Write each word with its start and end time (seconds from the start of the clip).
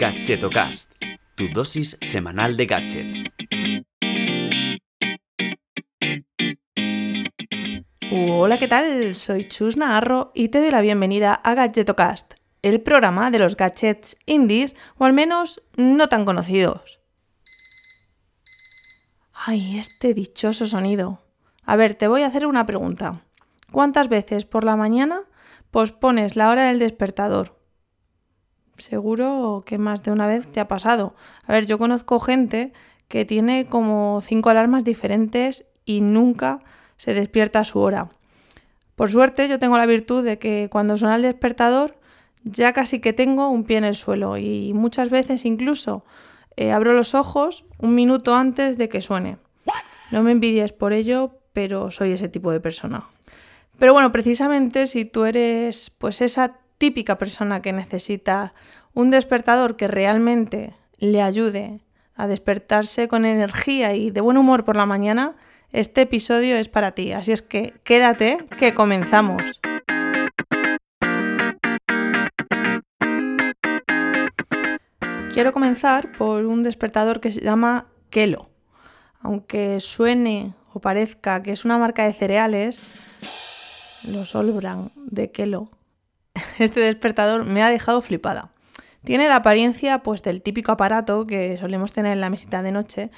Gadgetocast, 0.00 0.94
tu 1.34 1.48
dosis 1.52 1.98
semanal 2.00 2.56
de 2.56 2.64
gadgets. 2.64 3.22
Hola, 8.10 8.58
¿qué 8.58 8.66
tal? 8.66 9.14
Soy 9.14 9.44
Chus 9.44 9.76
Naharro 9.76 10.32
y 10.34 10.48
te 10.48 10.60
doy 10.60 10.70
la 10.70 10.80
bienvenida 10.80 11.34
a 11.34 11.52
Gadgetocast, 11.52 12.32
el 12.62 12.80
programa 12.80 13.30
de 13.30 13.40
los 13.40 13.58
gadgets 13.58 14.16
indies, 14.24 14.74
o 14.96 15.04
al 15.04 15.12
menos 15.12 15.62
no 15.76 16.08
tan 16.08 16.24
conocidos. 16.24 16.98
Ay, 19.34 19.78
este 19.78 20.14
dichoso 20.14 20.66
sonido. 20.66 21.20
A 21.62 21.76
ver, 21.76 21.92
te 21.92 22.08
voy 22.08 22.22
a 22.22 22.28
hacer 22.28 22.46
una 22.46 22.64
pregunta. 22.64 23.20
¿Cuántas 23.70 24.08
veces 24.08 24.46
por 24.46 24.64
la 24.64 24.76
mañana 24.76 25.24
pospones 25.70 26.36
la 26.36 26.48
hora 26.48 26.68
del 26.68 26.78
despertador? 26.78 27.59
Seguro 28.80 29.62
que 29.64 29.78
más 29.78 30.02
de 30.02 30.10
una 30.10 30.26
vez 30.26 30.50
te 30.50 30.58
ha 30.58 30.68
pasado. 30.68 31.14
A 31.46 31.52
ver, 31.52 31.66
yo 31.66 31.78
conozco 31.78 32.18
gente 32.18 32.72
que 33.08 33.24
tiene 33.24 33.66
como 33.66 34.20
cinco 34.22 34.50
alarmas 34.50 34.84
diferentes 34.84 35.66
y 35.84 36.00
nunca 36.00 36.60
se 36.96 37.14
despierta 37.14 37.60
a 37.60 37.64
su 37.64 37.80
hora. 37.80 38.10
Por 38.96 39.10
suerte 39.10 39.48
yo 39.48 39.58
tengo 39.58 39.78
la 39.78 39.86
virtud 39.86 40.24
de 40.24 40.38
que 40.38 40.68
cuando 40.70 40.96
suena 40.96 41.16
el 41.16 41.22
despertador 41.22 41.96
ya 42.44 42.72
casi 42.72 43.00
que 43.00 43.12
tengo 43.12 43.48
un 43.48 43.64
pie 43.64 43.78
en 43.78 43.84
el 43.84 43.94
suelo 43.94 44.36
y 44.36 44.72
muchas 44.74 45.10
veces 45.10 45.44
incluso 45.44 46.04
eh, 46.56 46.72
abro 46.72 46.92
los 46.92 47.14
ojos 47.14 47.64
un 47.78 47.94
minuto 47.94 48.34
antes 48.34 48.78
de 48.78 48.88
que 48.88 49.00
suene. 49.00 49.38
No 50.10 50.22
me 50.22 50.32
envidies 50.32 50.72
por 50.72 50.92
ello, 50.92 51.38
pero 51.52 51.90
soy 51.90 52.12
ese 52.12 52.28
tipo 52.28 52.50
de 52.50 52.60
persona. 52.60 53.08
Pero 53.78 53.92
bueno, 53.92 54.12
precisamente 54.12 54.86
si 54.86 55.04
tú 55.04 55.24
eres 55.24 55.90
pues 55.90 56.20
esa 56.20 56.59
típica 56.80 57.18
persona 57.18 57.60
que 57.60 57.74
necesita 57.74 58.54
un 58.94 59.10
despertador 59.10 59.76
que 59.76 59.86
realmente 59.86 60.74
le 60.98 61.20
ayude 61.20 61.80
a 62.14 62.26
despertarse 62.26 63.06
con 63.06 63.26
energía 63.26 63.94
y 63.94 64.10
de 64.10 64.22
buen 64.22 64.38
humor 64.38 64.64
por 64.64 64.76
la 64.76 64.86
mañana, 64.86 65.36
este 65.72 66.00
episodio 66.00 66.56
es 66.56 66.70
para 66.70 66.92
ti. 66.92 67.12
Así 67.12 67.32
es 67.32 67.42
que 67.42 67.74
quédate, 67.84 68.46
que 68.58 68.72
comenzamos. 68.72 69.42
Quiero 75.34 75.52
comenzar 75.52 76.12
por 76.12 76.46
un 76.46 76.62
despertador 76.62 77.20
que 77.20 77.30
se 77.30 77.42
llama 77.42 77.88
Kelo. 78.08 78.48
Aunque 79.20 79.80
suene 79.80 80.54
o 80.72 80.80
parezca 80.80 81.42
que 81.42 81.52
es 81.52 81.66
una 81.66 81.76
marca 81.76 82.06
de 82.06 82.14
cereales, 82.14 84.06
los 84.10 84.34
Olbran 84.34 84.90
de 84.96 85.30
Kelo, 85.30 85.70
este 86.64 86.80
despertador 86.80 87.44
me 87.44 87.62
ha 87.62 87.70
dejado 87.70 88.00
flipada. 88.00 88.50
Tiene 89.04 89.28
la 89.28 89.36
apariencia 89.36 90.02
pues 90.02 90.22
del 90.22 90.42
típico 90.42 90.72
aparato 90.72 91.26
que 91.26 91.56
solemos 91.58 91.92
tener 91.92 92.12
en 92.12 92.20
la 92.20 92.30
mesita 92.30 92.62
de 92.62 92.72
noche. 92.72 93.10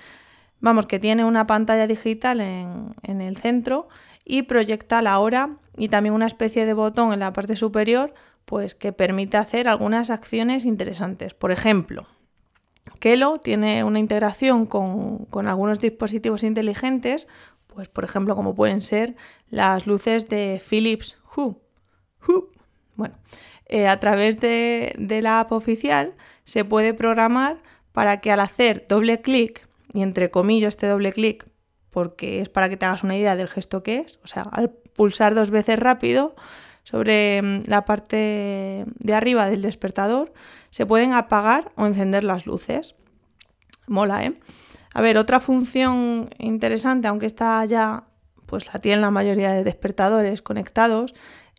Vamos, 0.61 0.87
que 0.87 1.01
tiene 1.01 1.25
una 1.25 1.47
pantalla 1.47 1.87
digital 1.87 2.41
en, 2.41 3.21
el 3.21 3.37
centro 3.37 3.89
y 4.25 4.43
proyecta 4.43 5.03
la 5.03 5.19
hora 5.19 5.57
y 5.77 5.89
también 5.89 6.15
una 6.15 6.27
especie 6.27 6.67
de 6.67 6.73
botón 6.73 7.13
en 7.13 7.19
la 7.19 7.33
parte 7.33 7.57
superior 7.57 8.15
pues 8.45 8.75
que 8.75 8.93
permite 8.93 9.37
hacer 9.37 9.67
algunas 9.67 10.11
acciones 10.11 10.65
interesantes. 10.65 11.35
Por 11.35 11.51
ejemplo, 11.51 12.07
Kelo 13.01 13.39
tiene 13.39 13.83
una 13.83 13.99
integración 13.99 14.67
con, 14.67 15.27
algunos 15.49 15.81
dispositivos 15.81 16.45
inteligentes, 16.45 17.27
pues 17.67 17.89
por 17.89 18.05
ejemplo 18.05 18.37
como 18.37 18.55
pueden 18.55 18.81
ser 18.81 19.17
las 19.49 19.87
luces 19.89 20.29
de 20.29 20.63
Philips. 20.65 21.21
Hue. 21.37 21.57
Bueno, 22.97 23.17
eh, 23.67 23.89
a 23.89 23.99
través 23.99 24.41
de, 24.41 24.95
de 24.99 25.23
la 25.23 25.41
app 25.41 25.53
oficial 25.53 26.15
se 26.45 26.65
puede 26.65 26.95
programar 26.95 27.63
para 27.93 28.21
que 28.21 28.31
al 28.31 28.41
hacer 28.41 28.87
doble 28.89 29.21
clic, 29.21 29.69
y 29.93 30.03
entre 30.03 30.31
comillas 30.31 30.71
este 30.71 30.87
doble 30.87 31.13
clic, 31.13 31.47
porque 31.91 32.41
es 32.41 32.49
para 32.49 32.69
que 32.69 32.77
te 32.77 32.87
hagas 32.87 33.05
una 33.05 33.17
idea 33.17 33.37
del 33.37 33.49
gesto 33.49 33.83
que 33.83 33.99
es, 33.99 34.19
o 34.25 34.27
sea, 34.27 34.43
al 34.43 34.71
pulsar 34.71 35.35
dos 35.35 35.51
veces 35.51 35.79
rápido 35.79 36.35
sobre 36.83 37.41
mm, 37.43 37.63
la 37.67 37.85
parte 37.85 38.87
de 38.99 39.15
arriba 39.15 39.49
del 39.49 39.63
despertador, 39.63 40.33
se 40.71 40.87
pueden 40.87 41.13
apagar 41.13 41.71
o 41.77 41.87
encender 41.87 42.25
las 42.25 42.47
luces. 42.47 42.95
Mola, 43.87 44.25
¿eh? 44.25 44.35
A 44.95 45.01
ver, 45.01 45.17
otra 45.19 45.41
función 45.41 46.31
interesante, 46.39 47.09
aunque 47.09 47.27
está 47.27 47.65
ya, 47.65 48.05
pues 48.47 48.73
la 48.73 48.81
tienen 48.81 49.01
la 49.01 49.11
mayoría 49.11 49.53
de 49.53 49.65
despertadores 49.65 50.43
conectados, 50.43 51.15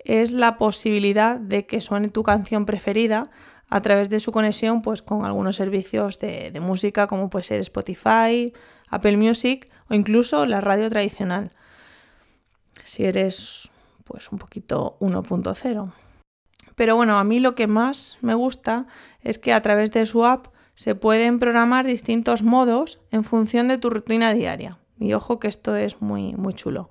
es 0.06 0.31
la 0.31 0.58
posibilidad 0.58 1.40
de 1.40 1.66
que 1.66 1.81
suene 1.81 2.09
tu 2.09 2.24
canción 2.24 2.66
preferida 2.66 3.30
a 3.69 3.81
través 3.81 4.09
de 4.09 4.19
su 4.19 4.31
conexión 4.31 4.81
pues, 4.81 5.02
con 5.02 5.25
algunos 5.25 5.56
servicios 5.56 6.19
de, 6.19 6.58
música 6.62 7.08
como 7.08 7.30
puede 7.30 7.44
ser 7.44 7.59
Spotify, 7.62 8.53
Apple 8.90 9.18
Music 9.18 9.69
o 9.90 9.94
incluso 9.94 10.46
la 10.46 10.62
radio 10.62 10.90
tradicional. 10.90 11.53
Si 12.84 13.06
eres 13.06 13.69
pues 14.03 14.31
un 14.31 14.38
poquito 14.38 14.97
1.0. 15.00 15.94
Pero 16.75 16.96
bueno, 16.96 17.18
a 17.18 17.24
mí 17.24 17.40
lo 17.40 17.56
que 17.56 17.68
más 17.68 18.18
me 18.22 18.34
gusta 18.34 18.88
es 19.22 19.40
que 19.40 19.53
a 19.53 19.62
través 19.62 19.91
de 19.91 20.06
su 20.06 20.25
app 20.25 20.47
se 20.75 20.96
pueden 20.96 21.40
programar 21.40 21.85
distintos 21.85 22.44
modos 22.44 23.00
en 23.12 23.24
función 23.24 23.68
de 23.68 23.78
tu 23.78 23.90
rutina 23.90 24.34
diaria. 24.34 24.80
Y 25.00 25.14
ojo 25.14 25.40
que 25.40 25.47
esto 25.47 25.75
es 25.75 26.02
muy, 26.02 26.34
muy 26.34 26.53
chulo. 26.53 26.90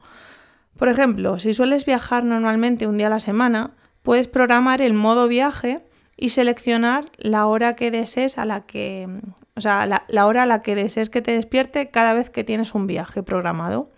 Por 0.77 0.88
ejemplo, 0.88 1.38
si 1.38 1.55
sueles 1.55 1.84
viajar 1.84 2.25
normalmente 2.25 2.87
un 2.87 2.97
día 2.97 3.09
a 3.09 3.10
la 3.10 3.19
semana, 3.19 3.75
puedes 4.03 4.28
programar 4.28 4.83
el 4.83 4.94
modo 4.94 5.28
viaje 5.28 5.84
y 6.16 6.31
seleccionar 6.31 7.06
la 7.19 7.47
hora 7.47 7.75
que 7.77 7.91
desees 7.91 8.38
a 8.38 8.44
la 8.44 8.66
que. 8.66 9.09
O 9.56 9.61
sea, 9.61 9.87
la, 9.87 10.27
hora 10.27 10.44
a 10.44 10.47
la 10.47 10.62
que 10.62 10.75
desees 10.75 11.11
que 11.11 11.22
te 11.22 11.32
despierte 11.32 11.91
cada 11.91 12.15
vez 12.15 12.31
que 12.31 12.44
tienes 12.44 12.75
un 12.75 12.87
viaje 12.87 13.22
programado. 13.22 13.91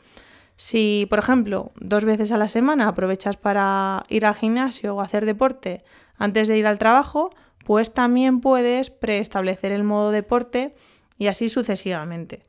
Si, 0.56 1.06
por 1.10 1.18
ejemplo, 1.18 1.72
dos 1.80 2.04
veces 2.04 2.32
a 2.32 2.38
la 2.38 2.48
semana 2.48 2.88
aprovechas 2.88 3.36
para 3.36 4.04
ir 4.08 4.24
al 4.24 4.34
gimnasio 4.34 4.94
o 4.94 5.00
hacer 5.00 5.26
deporte 5.26 5.84
antes 6.16 6.48
de 6.48 6.56
ir 6.56 6.66
al 6.66 6.78
trabajo, 6.78 7.30
pues 7.64 7.92
también 7.92 8.40
puedes 8.40 8.90
preestablecer 8.90 9.72
el 9.72 9.82
modo 9.82 10.10
deporte 10.10 10.74
y 11.18 11.26
así 11.26 11.48
sucesivamente. 11.48 12.42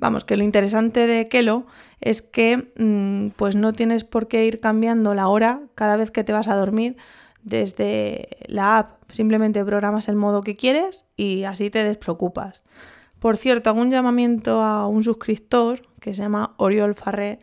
Vamos, 0.00 0.24
que 0.24 0.36
lo 0.36 0.44
interesante 0.44 1.08
de 1.08 1.26
Kelo 1.26 1.66
es 2.00 2.22
que 2.22 2.70
mm, 2.76 3.30
pues 3.36 3.56
no 3.56 3.72
tienes 3.72 4.04
por 4.04 4.28
qué 4.28 4.46
ir 4.46 4.60
cambiando 4.60 5.12
la 5.12 5.26
hora 5.26 5.62
cada 5.74 5.96
vez 5.96 6.12
que 6.12 6.22
te 6.22 6.32
vas 6.32 6.46
a 6.46 6.54
dormir 6.54 6.96
desde 7.42 8.28
la 8.46 8.78
app. 8.78 9.02
Simplemente 9.10 9.64
programas 9.64 10.06
el 10.06 10.14
modo 10.14 10.42
que 10.42 10.54
quieres 10.54 11.04
y 11.16 11.42
así 11.42 11.68
te 11.68 11.82
despreocupas. 11.82 12.62
Por 13.18 13.36
cierto, 13.36 13.70
hago 13.70 13.80
un 13.80 13.90
llamamiento 13.90 14.62
a 14.62 14.86
un 14.86 15.02
suscriptor 15.02 15.82
que 16.00 16.14
se 16.14 16.22
llama 16.22 16.54
Oriol 16.58 16.94
Farré, 16.94 17.40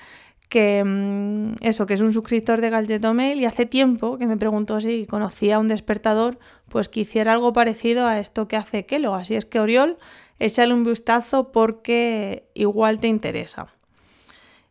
que 0.47 0.81
mm, 0.85 1.55
eso, 1.59 1.85
que 1.85 1.95
es 1.95 2.01
un 2.01 2.13
suscriptor 2.13 2.61
de 2.61 3.13
Mail 3.13 3.41
y 3.41 3.45
hace 3.45 3.65
tiempo 3.65 4.17
que 4.17 4.27
me 4.27 4.37
preguntó 4.37 4.79
si 4.79 5.05
conocía 5.05 5.59
un 5.59 5.67
despertador, 5.67 6.39
pues 6.69 6.87
que 6.87 7.01
hiciera 7.01 7.33
algo 7.33 7.51
parecido 7.51 8.07
a 8.07 8.19
esto 8.21 8.47
que 8.47 8.55
hace 8.55 8.85
Kelo. 8.85 9.13
Así 9.13 9.35
es 9.35 9.45
que 9.45 9.59
Oriol, 9.59 9.97
échale 10.39 10.73
un 10.73 10.83
vistazo 10.83 11.51
porque 11.51 12.49
igual 12.53 12.99
te 12.99 13.07
interesa. 13.07 13.67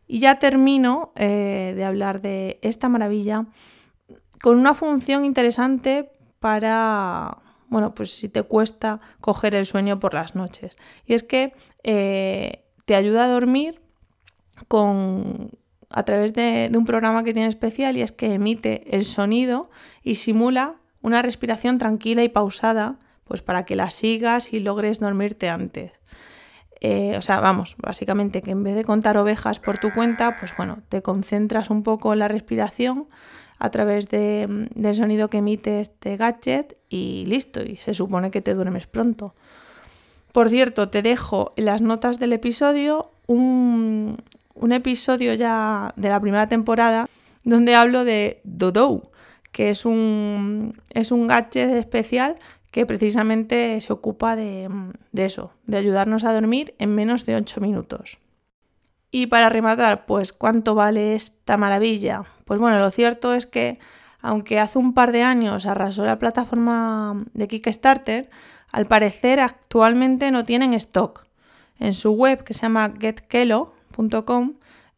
Y 0.07 0.19
ya 0.19 0.37
termino 0.37 1.11
eh, 1.15 1.73
de 1.75 1.83
hablar 1.83 2.21
de 2.21 2.59
esta 2.61 2.89
maravilla 2.89 3.45
con 4.41 4.57
una 4.57 4.73
función 4.75 5.25
interesante 5.25 6.11
para, 6.39 7.39
bueno, 7.69 7.95
pues 7.95 8.11
si 8.11 8.29
te 8.29 8.43
cuesta 8.43 8.99
coger 9.19 9.55
el 9.55 9.65
sueño 9.65 9.99
por 9.99 10.13
las 10.13 10.35
noches. 10.35 10.77
Y 11.05 11.13
es 11.13 11.23
que 11.23 11.53
eh, 11.83 12.65
te 12.85 12.95
ayuda 12.95 13.25
a 13.25 13.27
dormir 13.27 13.81
con, 14.67 15.49
a 15.89 16.03
través 16.03 16.33
de, 16.33 16.69
de, 16.71 16.77
un 16.77 16.85
programa 16.85 17.23
que 17.23 17.33
tiene 17.33 17.49
especial 17.49 17.97
y 17.97 18.03
es 18.03 18.11
que 18.11 18.33
emite 18.33 18.95
el 18.95 19.05
sonido 19.05 19.71
y 20.03 20.15
simula 20.15 20.75
una 21.01 21.21
respiración 21.23 21.79
tranquila 21.79 22.23
y 22.23 22.29
pausada, 22.29 22.99
pues 23.25 23.41
para 23.41 23.63
que 23.63 23.75
la 23.75 23.89
sigas 23.89 24.53
y 24.53 24.59
logres 24.59 24.99
dormirte 24.99 25.49
antes. 25.49 25.91
Eh, 26.81 27.15
o 27.17 27.21
sea, 27.21 27.39
vamos, 27.39 27.75
básicamente 27.77 28.41
que 28.41 28.51
en 28.51 28.63
vez 28.63 28.75
de 28.75 28.83
contar 28.83 29.17
ovejas 29.17 29.59
por 29.59 29.77
tu 29.77 29.91
cuenta, 29.91 30.35
pues 30.37 30.55
bueno, 30.57 30.79
te 30.89 31.01
concentras 31.01 31.69
un 31.69 31.83
poco 31.83 32.13
en 32.13 32.19
la 32.19 32.27
respiración 32.27 33.07
a 33.57 33.69
través 33.71 34.07
de, 34.09 34.67
del 34.75 34.95
sonido 34.95 35.29
que 35.29 35.37
emite 35.37 35.79
este 35.79 36.17
gadget 36.17 36.77
y 36.89 37.25
listo, 37.27 37.63
y 37.63 37.77
se 37.77 37.93
supone 37.93 38.31
que 38.31 38.41
te 38.41 38.53
duermes 38.53 38.87
pronto. 38.87 39.33
Por 40.31 40.49
cierto, 40.49 40.89
te 40.89 41.01
dejo 41.01 41.53
en 41.55 41.65
las 41.65 41.81
notas 41.81 42.19
del 42.19 42.33
episodio 42.33 43.11
un, 43.27 44.17
un 44.53 44.71
episodio 44.71 45.33
ya 45.33 45.93
de 45.95 46.09
la 46.09 46.19
primera 46.19 46.47
temporada 46.47 47.07
donde 47.45 47.75
hablo 47.75 48.03
de 48.03 48.41
Dodo, 48.43 49.11
que 49.51 49.69
es 49.69 49.85
un, 49.85 50.81
es 50.89 51.11
un 51.11 51.27
gadget 51.27 51.69
especial 51.75 52.37
que 52.75 52.85
precisamente 52.85 53.79
se 53.79 53.93
ocupa 53.93 54.35
de, 54.35 54.69
eso, 55.13 55.53
de 55.65 55.77
ayudarnos 55.77 56.25
a 56.25 56.33
dormir 56.33 56.75
en 56.77 56.93
menos 56.93 57.25
de 57.25 57.37
8 57.37 57.61
minutos. 57.61 58.17
Y 59.11 59.27
para 59.27 59.47
rematar, 59.47 60.05
pues 60.05 60.33
¿cuánto 60.33 60.75
vale 60.75 61.15
esta 61.15 61.55
maravilla? 61.55 62.25
Pues 62.43 62.59
bueno, 62.59 62.77
lo 62.79 62.91
cierto 62.91 63.33
es 63.33 63.45
que 63.45 63.79
aunque 64.19 64.59
hace 64.59 64.77
un 64.77 64.93
par 64.93 65.13
de 65.13 65.23
años 65.23 65.65
arrasó 65.65 66.03
la 66.03 66.19
plataforma 66.19 67.23
de 67.33 67.47
Kickstarter, 67.47 68.29
al 68.73 68.87
parecer 68.87 69.39
actualmente 69.39 70.29
no 70.31 70.43
tienen 70.43 70.73
stock. 70.73 71.27
En 71.79 71.93
su 71.93 72.11
web, 72.11 72.43
que 72.43 72.53
se 72.53 72.63
llama 72.63 72.91
getkelo.com, 72.99 74.55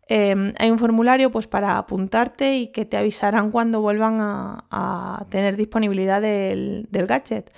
em, 0.10 0.54
hay 0.60 0.72
un 0.72 0.80
formulario 0.80 1.32
pues, 1.32 1.48
para 1.48 1.78
apuntarte 1.78 2.58
y 2.58 2.68
que 2.68 2.86
te 2.86 2.98
avisarán 2.98 3.52
cuando 3.52 3.82
vuelvan 3.82 4.18
a, 4.20 5.26
tener 5.30 5.56
disponibilidad 5.58 6.22
del, 6.22 6.88
gadget. 6.92 7.52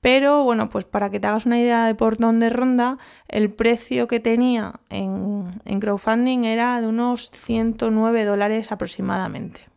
Pero 0.00 0.44
bueno, 0.44 0.68
pues 0.68 0.84
para 0.84 1.10
que 1.10 1.18
te 1.18 1.26
hagas 1.26 1.46
una 1.46 1.58
idea 1.58 1.86
de 1.86 1.94
por 1.94 2.18
dónde 2.18 2.50
ronda, 2.50 2.98
el 3.28 3.50
precio 3.50 4.06
que 4.06 4.20
tenía 4.20 4.80
en, 4.90 5.60
en 5.64 5.80
crowdfunding 5.80 6.44
era 6.44 6.80
de 6.80 6.86
unos 6.86 7.30
109 7.30 8.24
dólares 8.24 8.70
aproximadamente. 8.70 9.74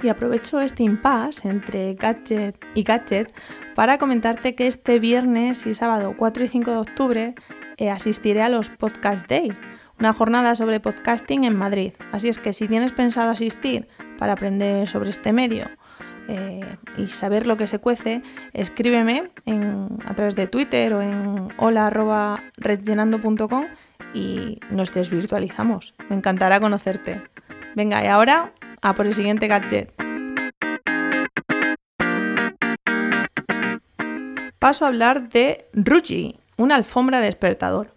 Y 0.00 0.08
aprovecho 0.08 0.60
este 0.60 0.84
impasse 0.84 1.48
entre 1.48 1.94
Gadget 1.94 2.56
y 2.76 2.84
Gadget 2.84 3.34
para 3.74 3.98
comentarte 3.98 4.54
que 4.54 4.68
este 4.68 5.00
viernes 5.00 5.66
y 5.66 5.74
sábado 5.74 6.14
4 6.16 6.44
y 6.44 6.48
5 6.48 6.70
de 6.70 6.76
octubre 6.76 7.34
asistiré 7.86 8.42
a 8.42 8.48
los 8.48 8.70
Podcast 8.70 9.28
Day, 9.28 9.56
una 9.98 10.12
jornada 10.12 10.54
sobre 10.54 10.78
podcasting 10.80 11.44
en 11.44 11.56
Madrid. 11.56 11.92
Así 12.12 12.28
es 12.28 12.38
que 12.38 12.52
si 12.52 12.68
tienes 12.68 12.92
pensado 12.92 13.30
asistir 13.30 13.88
para 14.18 14.34
aprender 14.34 14.86
sobre 14.88 15.08
este 15.10 15.32
medio 15.32 15.66
eh, 16.28 16.60
y 16.96 17.08
saber 17.08 17.46
lo 17.46 17.56
que 17.56 17.66
se 17.66 17.78
cuece, 17.78 18.22
escríbeme 18.52 19.30
a 20.04 20.14
través 20.14 20.36
de 20.36 20.46
Twitter 20.46 20.94
o 20.94 21.02
en 21.02 21.48
hola.redllenando.com 21.56 23.64
y 24.14 24.60
nos 24.70 24.92
desvirtualizamos. 24.92 25.94
Me 26.08 26.16
encantará 26.16 26.60
conocerte. 26.60 27.22
Venga, 27.74 28.04
y 28.04 28.08
ahora 28.08 28.52
a 28.82 28.94
por 28.94 29.06
el 29.06 29.14
siguiente 29.14 29.48
gadget. 29.48 29.92
Paso 34.58 34.84
a 34.84 34.88
hablar 34.88 35.28
de 35.28 35.66
Ruji, 35.72 36.36
una 36.58 36.76
alfombra 36.76 37.20
despertador. 37.20 37.94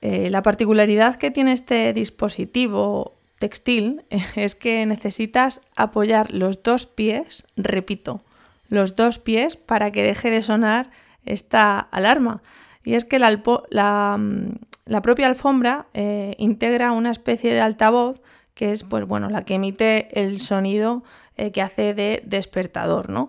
Eh, 0.00 0.30
la 0.30 0.42
particularidad 0.42 1.16
que 1.16 1.32
tiene 1.32 1.52
este 1.52 1.92
dispositivo 1.92 3.14
textil 3.38 4.04
es 4.36 4.54
que 4.54 4.86
necesitas 4.86 5.60
apoyar 5.74 6.32
los 6.32 6.62
dos 6.62 6.86
pies, 6.86 7.44
repito, 7.56 8.22
los 8.68 8.94
dos 8.94 9.18
pies 9.18 9.56
para 9.56 9.90
que 9.90 10.04
deje 10.04 10.30
de 10.30 10.42
sonar 10.42 10.90
esta 11.24 11.80
alarma. 11.80 12.42
Y 12.84 12.94
es 12.94 13.04
que 13.04 13.18
la, 13.18 14.16
mm, 14.16 15.00
propia 15.02 15.26
alfombra 15.26 15.86
eh, 15.94 16.36
integra 16.38 16.92
una 16.92 17.10
especie 17.10 17.52
de 17.52 17.60
altavoz 17.60 18.20
que 18.54 18.72
es 18.72 18.84
pues 18.84 19.04
bueno, 19.06 19.28
la 19.28 19.44
que 19.44 19.54
emite 19.54 20.08
el 20.18 20.40
sonido 20.40 21.04
eh, 21.36 21.52
que 21.52 21.60
hace 21.60 21.92
de 21.92 22.22
despertador, 22.24 23.10
¿no? 23.10 23.28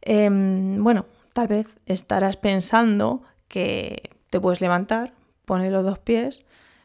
Em, 0.00 0.82
bueno, 0.82 1.04
tal 1.34 1.46
vez 1.48 1.66
estarás 1.86 2.38
pensando 2.38 3.22
que 3.52 4.08
te 4.30 4.40
puedes 4.40 4.62
levantar, 4.62 5.12
poner 5.44 5.70
los 5.70 5.84
dos 5.84 5.98
pies 5.98 6.42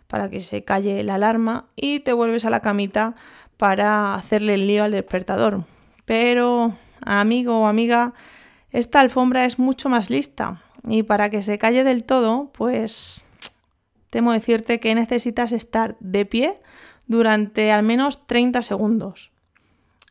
para 0.08 0.30
que 0.30 0.42
se 0.42 0.66
calle 0.66 1.02
la 1.04 1.16
alarma 1.16 1.66
y 1.78 2.02
te 2.02 2.12
vuelves 2.12 2.44
a 2.44 2.50
la 2.50 2.60
camita 2.60 3.16
para 3.56 4.16
hacerle 4.16 4.56
el 4.56 4.68
lío 4.68 4.84
al 4.84 4.92
despertador. 4.92 5.64
Pero, 6.04 6.76
amigo 7.02 7.62
o 7.62 7.68
amiga, 7.68 8.14
esta 8.72 9.00
alfombra 9.00 9.46
es 9.46 9.60
mucho 9.60 9.88
más 9.88 10.10
lista 10.10 10.62
y 10.86 11.04
para 11.04 11.30
que 11.30 11.42
se 11.42 11.58
calle 11.58 11.86
del 11.86 12.04
todo, 12.04 12.52
pues 12.52 13.26
temo 14.10 14.34
decirte 14.34 14.82
que 14.82 14.94
necesitas 14.94 15.54
estar 15.54 15.96
de 16.02 16.26
pie 16.26 16.60
durante 17.06 17.72
al 17.72 17.84
menos 17.84 18.28
30 18.28 18.62
segundos. 18.62 19.32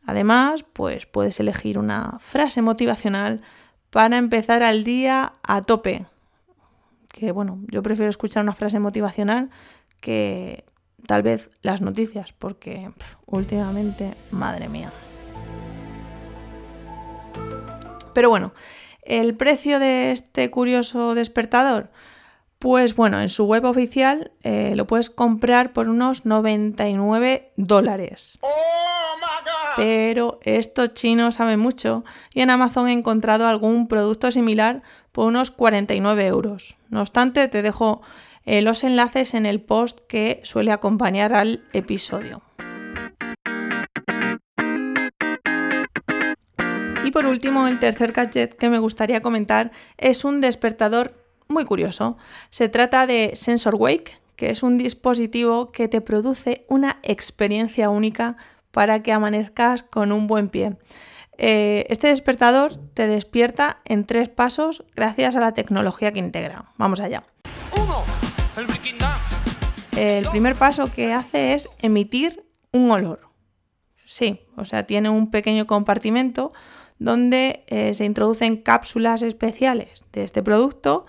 Además, 0.07 0.65
pues 0.73 1.05
puedes 1.05 1.39
elegir 1.39 1.77
una 1.77 2.17
frase 2.19 2.63
motivacional 2.63 3.43
para 3.91 4.17
empezar 4.17 4.63
al 4.63 4.83
día 4.83 5.33
a 5.43 5.61
tope. 5.61 6.07
Que 7.17 7.31
bueno, 7.31 7.59
yo 7.67 7.81
prefiero 7.81 8.11
escuchar 8.11 8.43
una 8.43 8.53
frase 8.53 8.77
motivacional 8.77 9.49
que 10.01 10.65
tal 11.07 11.23
vez 11.23 11.49
las 11.63 11.81
noticias, 11.81 12.31
porque 12.31 12.91
últimamente, 13.25 14.13
madre 14.29 14.69
mía. 14.69 14.91
Pero 18.13 18.29
bueno, 18.29 18.53
el 19.01 19.35
precio 19.35 19.79
de 19.79 20.11
este 20.11 20.51
curioso 20.51 21.15
despertador, 21.15 21.89
pues 22.59 22.95
bueno, 22.95 23.19
en 23.19 23.29
su 23.29 23.45
web 23.45 23.65
oficial 23.65 24.31
eh, 24.43 24.73
lo 24.75 24.85
puedes 24.85 25.09
comprar 25.09 25.73
por 25.73 25.89
unos 25.89 26.23
99 26.23 27.51
dólares. 27.55 28.37
Pero 29.77 30.39
estos 30.41 30.95
chinos 30.95 31.35
saben 31.35 31.59
mucho 31.59 32.03
y 32.33 32.41
en 32.41 32.49
Amazon 32.49 32.87
he 32.87 32.91
encontrado 32.91 33.45
algún 33.45 33.87
producto 33.87 34.31
similar 34.31 34.81
por 35.11 35.27
unos 35.27 35.51
49 35.51 36.25
euros. 36.25 36.75
No 36.89 37.01
obstante, 37.01 37.47
te 37.47 37.61
dejo 37.61 38.01
eh, 38.45 38.63
los 38.63 38.83
enlaces 38.83 39.35
en 39.35 39.45
el 39.45 39.61
post 39.61 39.99
que 40.07 40.39
suele 40.43 40.71
acompañar 40.71 41.35
al 41.35 41.63
episodio. 41.73 42.41
Y 47.03 47.11
por 47.11 47.27
último, 47.27 47.67
el 47.67 47.77
tercer 47.77 48.13
gadget 48.13 48.57
que 48.57 48.69
me 48.69 48.79
gustaría 48.79 49.21
comentar 49.21 49.71
es 49.97 50.25
un 50.25 50.41
despertador 50.41 51.13
muy 51.47 51.65
curioso. 51.65 52.17
Se 52.49 52.67
trata 52.67 53.05
de 53.05 53.31
Sensor 53.35 53.75
Wake, 53.75 54.17
que 54.35 54.49
es 54.49 54.63
un 54.63 54.77
dispositivo 54.77 55.67
que 55.67 55.87
te 55.87 56.01
produce 56.01 56.65
una 56.67 56.99
experiencia 57.03 57.89
única 57.89 58.37
para 58.77 59.01
que 59.01 59.11
amanezcas 59.11 59.81
con 59.81 60.11
un 60.11 60.27
buen 60.27 60.49
pie. 60.49 60.77
Eh, 61.39 61.87
este 61.89 62.09
despertador 62.09 62.77
te 62.93 63.07
despierta 63.07 63.81
en 63.85 64.05
tres 64.05 64.29
pasos 64.29 64.85
gracias 64.95 65.35
a 65.35 65.39
la 65.39 65.55
tecnología 65.55 66.11
que 66.11 66.19
integra. 66.19 66.65
Vamos 66.77 67.01
allá. 67.01 67.23
el 69.95 70.29
primer 70.29 70.55
paso 70.55 70.91
que 70.91 71.11
hace 71.11 71.55
es 71.55 71.67
emitir 71.79 72.45
un 72.71 72.91
olor. 72.91 73.31
Sí, 74.05 74.41
o 74.55 74.63
sea, 74.63 74.83
tiene 74.83 75.09
un 75.09 75.31
pequeño 75.31 75.65
compartimento 75.65 76.51
donde 76.99 77.65
eh, 77.69 77.95
se 77.95 78.05
introducen 78.05 78.57
cápsulas 78.57 79.23
especiales 79.23 80.05
de 80.13 80.23
este 80.23 80.43
producto 80.43 81.07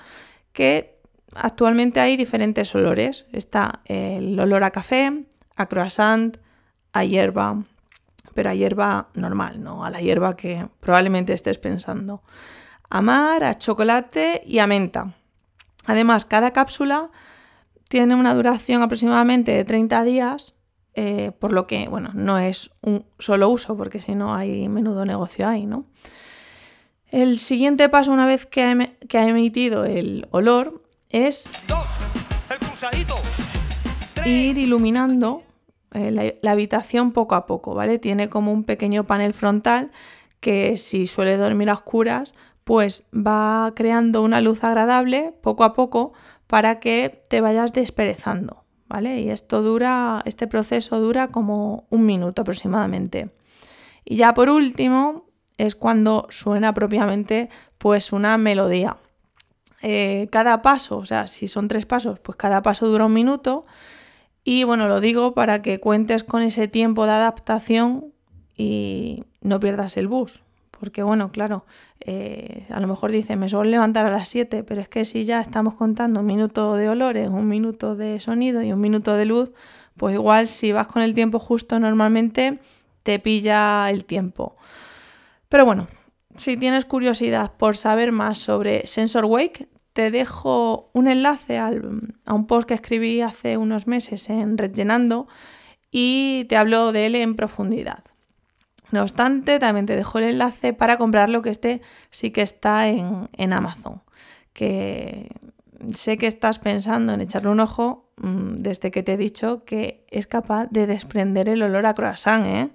que 0.54 1.02
actualmente 1.34 2.00
hay 2.00 2.16
diferentes 2.16 2.74
olores. 2.74 3.26
Está 3.30 3.82
el 3.84 4.40
olor 4.40 4.64
a 4.64 4.70
café, 4.70 5.26
a 5.54 5.66
croissant, 5.66 6.38
a 6.92 7.04
hierba, 7.04 7.64
pero 8.34 8.50
a 8.50 8.54
hierba 8.54 9.08
normal, 9.14 9.62
no 9.62 9.84
a 9.84 9.90
la 9.90 10.00
hierba 10.00 10.36
que 10.36 10.68
probablemente 10.80 11.32
estés 11.32 11.58
pensando. 11.58 12.22
A 12.90 13.02
mar, 13.02 13.44
a 13.44 13.58
chocolate 13.58 14.42
y 14.46 14.60
a 14.60 14.66
menta. 14.66 15.14
Además, 15.86 16.24
cada 16.24 16.52
cápsula 16.52 17.10
tiene 17.88 18.14
una 18.14 18.34
duración 18.34 18.82
aproximadamente 18.82 19.52
de 19.52 19.64
30 19.64 20.04
días, 20.04 20.54
eh, 20.94 21.32
por 21.38 21.52
lo 21.52 21.66
que, 21.66 21.88
bueno, 21.88 22.10
no 22.14 22.38
es 22.38 22.70
un 22.82 23.06
solo 23.18 23.48
uso, 23.48 23.76
porque 23.76 24.00
si 24.00 24.14
no 24.14 24.34
hay 24.34 24.68
menudo 24.68 25.04
negocio 25.04 25.48
ahí, 25.48 25.66
¿no? 25.66 25.86
El 27.10 27.38
siguiente 27.38 27.88
paso, 27.88 28.12
una 28.12 28.26
vez 28.26 28.44
que 28.44 28.62
ha, 28.62 29.24
emitido 29.24 29.86
el 29.86 30.26
olor, 30.30 30.82
es 31.08 31.52
ir 34.26 34.58
iluminando 34.58 35.42
eh, 35.94 36.38
la, 36.42 36.50
habitación 36.50 37.12
poco 37.12 37.34
a 37.34 37.46
poco, 37.46 37.74
¿vale? 37.74 37.98
Tiene 37.98 38.28
como 38.28 38.52
un 38.52 38.64
pequeño 38.64 39.04
panel 39.04 39.32
frontal 39.32 39.90
que 40.40 40.76
si 40.76 41.06
suele 41.06 41.36
dormir 41.36 41.70
a 41.70 41.74
oscuras, 41.74 42.34
pues 42.64 43.06
va 43.14 43.72
creando 43.74 44.22
una 44.22 44.40
luz 44.40 44.62
agradable 44.64 45.34
poco 45.42 45.64
a 45.64 45.72
poco 45.72 46.12
para 46.46 46.80
que 46.80 47.22
te 47.28 47.40
vayas 47.40 47.72
desperezando, 47.72 48.64
¿vale? 48.86 49.20
Y 49.20 49.30
esto 49.30 49.62
dura, 49.62 50.22
este 50.26 50.46
proceso 50.46 51.00
dura 51.00 51.28
como 51.28 51.86
un 51.90 52.04
minuto 52.04 52.42
aproximadamente. 52.42 53.30
Y 54.04 54.16
ya 54.16 54.34
por 54.34 54.50
último, 54.50 55.28
es 55.58 55.74
cuando 55.74 56.26
suena 56.30 56.72
propiamente 56.72 57.50
pues 57.78 58.12
una 58.12 58.38
melodía. 58.38 58.96
Eh, 59.82 60.28
cada 60.32 60.62
paso, 60.62 60.98
o 60.98 61.04
sea, 61.04 61.26
si 61.26 61.46
son 61.48 61.68
tres 61.68 61.86
pasos, 61.86 62.18
pues 62.20 62.36
cada 62.36 62.62
paso 62.62 62.88
dura 62.88 63.04
un 63.04 63.12
minuto. 63.12 63.64
Y 64.50 64.64
bueno, 64.64 64.88
lo 64.88 65.02
digo 65.02 65.34
para 65.34 65.60
que 65.60 65.78
cuentes 65.78 66.24
con 66.24 66.40
ese 66.40 66.68
tiempo 66.68 67.04
de 67.04 67.12
adaptación 67.12 68.14
y 68.56 69.24
no 69.42 69.60
pierdas 69.60 69.98
el 69.98 70.08
bus. 70.08 70.42
Porque 70.70 71.02
bueno, 71.02 71.30
claro, 71.30 71.66
eh, 72.00 72.64
a 72.70 72.80
lo 72.80 72.86
mejor 72.86 73.12
dice, 73.12 73.36
me 73.36 73.50
suelo 73.50 73.68
levantar 73.68 74.06
a 74.06 74.10
las 74.10 74.30
7, 74.30 74.64
pero 74.64 74.80
es 74.80 74.88
que 74.88 75.04
si 75.04 75.24
ya 75.24 75.42
estamos 75.42 75.74
contando 75.74 76.20
un 76.20 76.24
minuto 76.24 76.76
de 76.76 76.88
olores, 76.88 77.28
un 77.28 77.46
minuto 77.46 77.94
de 77.94 78.20
sonido 78.20 78.62
y 78.62 78.72
un 78.72 78.80
minuto 78.80 79.18
de 79.18 79.26
luz, 79.26 79.50
pues 79.98 80.14
igual 80.14 80.48
si 80.48 80.72
vas 80.72 80.86
con 80.86 81.02
el 81.02 81.12
tiempo 81.12 81.38
justo 81.38 81.78
normalmente 81.78 82.58
te 83.02 83.18
pilla 83.18 83.90
el 83.90 84.06
tiempo. 84.06 84.56
Pero 85.50 85.66
bueno, 85.66 85.88
si 86.36 86.56
tienes 86.56 86.86
curiosidad 86.86 87.52
por 87.58 87.76
saber 87.76 88.12
más 88.12 88.38
sobre 88.38 88.86
Sensor 88.86 89.26
Wake, 89.26 89.68
te 89.98 90.12
dejo 90.12 90.90
un 90.92 91.08
enlace 91.08 91.58
a 91.58 91.72
un 92.32 92.46
post 92.46 92.68
que 92.68 92.74
escribí 92.74 93.20
hace 93.20 93.56
unos 93.56 93.88
meses 93.88 94.30
en 94.30 94.56
Rellenando 94.56 95.26
y 95.90 96.46
te 96.48 96.56
hablo 96.56 96.92
de 96.92 97.06
él 97.06 97.16
en 97.16 97.34
profundidad. 97.34 98.04
No 98.92 99.02
obstante, 99.02 99.58
también 99.58 99.86
te 99.86 99.96
dejo 99.96 100.18
el 100.18 100.26
enlace 100.26 100.72
para 100.72 100.98
comprarlo, 100.98 101.42
que 101.42 101.50
este 101.50 101.82
sí 102.10 102.30
que 102.30 102.42
está 102.42 102.86
en, 102.86 103.28
en 103.32 103.52
Amazon. 103.52 104.02
Que 104.52 105.32
sé 105.92 106.16
que 106.16 106.28
estás 106.28 106.60
pensando 106.60 107.12
en 107.12 107.20
echarle 107.20 107.48
un 107.48 107.58
ojo 107.58 108.12
mm, 108.18 108.54
desde 108.54 108.92
que 108.92 109.02
te 109.02 109.14
he 109.14 109.16
dicho 109.16 109.64
que 109.64 110.06
es 110.12 110.28
capaz 110.28 110.68
de 110.70 110.86
desprender 110.86 111.48
el 111.48 111.60
olor 111.60 111.86
a 111.86 111.94
croissant, 111.94 112.46
¿eh? 112.46 112.70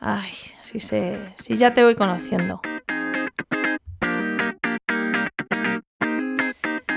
Ay, 0.00 0.32
si, 0.62 0.80
sé, 0.80 1.16
si 1.36 1.56
ya 1.56 1.74
te 1.74 1.84
voy 1.84 1.94
conociendo. 1.94 2.60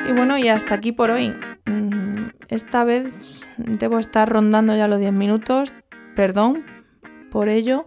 Y 0.07 0.11
bueno, 0.11 0.37
y 0.37 0.49
hasta 0.49 0.75
aquí 0.75 0.91
por 0.91 1.11
hoy. 1.11 1.35
Mm, 1.65 2.29
esta 2.49 2.83
vez 2.83 3.47
debo 3.57 3.99
estar 3.99 4.27
rondando 4.29 4.75
ya 4.75 4.87
los 4.87 4.99
10 4.99 5.13
minutos. 5.13 5.73
Perdón 6.15 6.65
por 7.31 7.49
ello. 7.49 7.85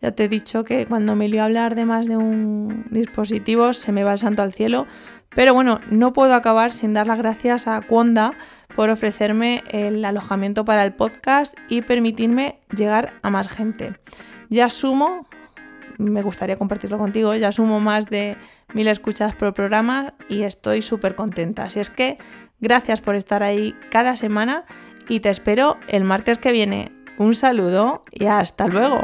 Ya 0.00 0.12
te 0.12 0.24
he 0.24 0.28
dicho 0.28 0.64
que 0.64 0.86
cuando 0.86 1.14
me 1.14 1.28
lío 1.28 1.42
a 1.42 1.46
hablar 1.46 1.74
de 1.74 1.84
más 1.84 2.06
de 2.06 2.16
un 2.16 2.86
dispositivo 2.90 3.72
se 3.72 3.92
me 3.92 4.04
va 4.04 4.12
el 4.12 4.18
santo 4.18 4.42
al 4.42 4.52
cielo. 4.52 4.86
Pero 5.34 5.52
bueno, 5.52 5.80
no 5.90 6.12
puedo 6.12 6.34
acabar 6.34 6.72
sin 6.72 6.94
dar 6.94 7.06
las 7.06 7.18
gracias 7.18 7.66
a 7.68 7.80
Conda 7.82 8.32
por 8.74 8.90
ofrecerme 8.90 9.62
el 9.70 10.04
alojamiento 10.04 10.64
para 10.64 10.84
el 10.84 10.94
podcast 10.94 11.54
y 11.68 11.82
permitirme 11.82 12.60
llegar 12.74 13.12
a 13.22 13.30
más 13.30 13.48
gente. 13.48 13.98
Ya 14.48 14.70
sumo, 14.70 15.26
me 15.98 16.22
gustaría 16.22 16.56
compartirlo 16.56 16.98
contigo, 16.98 17.34
ya 17.34 17.52
sumo 17.52 17.80
más 17.80 18.06
de 18.06 18.36
mil 18.74 18.88
escuchas 18.88 19.34
por 19.34 19.54
programa 19.54 20.14
y 20.28 20.42
estoy 20.42 20.82
súper 20.82 21.14
contenta. 21.14 21.64
Así 21.64 21.80
es 21.80 21.90
que 21.90 22.18
gracias 22.60 23.00
por 23.00 23.14
estar 23.14 23.42
ahí 23.42 23.74
cada 23.90 24.16
semana 24.16 24.64
y 25.08 25.20
te 25.20 25.30
espero 25.30 25.78
el 25.88 26.04
martes 26.04 26.38
que 26.38 26.52
viene. 26.52 26.92
Un 27.18 27.34
saludo 27.34 28.04
y 28.12 28.26
hasta 28.26 28.68
luego. 28.68 29.02